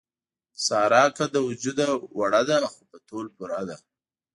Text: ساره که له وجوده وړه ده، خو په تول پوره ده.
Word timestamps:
ساره 0.65 1.03
که 1.15 1.23
له 1.33 1.39
وجوده 1.47 1.87
وړه 2.17 2.41
ده، 2.49 2.57
خو 2.71 2.81
په 2.89 2.97
تول 3.07 3.25
پوره 3.35 3.61
ده. 3.69 3.77